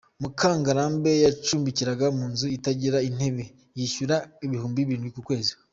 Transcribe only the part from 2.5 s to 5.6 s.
itagira intebe yishyura ibihumbi birindwi ku kwezi.